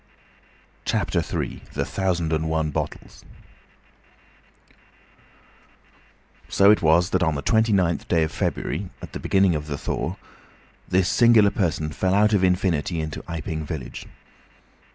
[0.83, 1.61] CHAPTER III.
[1.73, 3.23] THE THOUSAND AND ONE BOTTLES
[6.49, 9.67] So it was that on the twenty ninth day of February, at the beginning of
[9.67, 10.15] the thaw,
[10.87, 14.07] this singular person fell out of infinity into Iping village.